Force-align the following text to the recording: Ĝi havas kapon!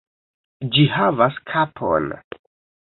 Ĝi 0.77 0.87
havas 0.95 1.39
kapon! 1.53 2.13